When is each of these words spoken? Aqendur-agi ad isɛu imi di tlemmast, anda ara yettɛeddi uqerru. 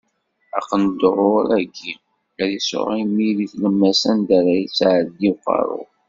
Aqendur-agi 0.57 1.93
ad 2.41 2.49
isɛu 2.57 2.89
imi 3.01 3.27
di 3.37 3.45
tlemmast, 3.51 4.03
anda 4.11 4.35
ara 4.39 4.53
yettɛeddi 4.61 5.29
uqerru. 5.33 5.81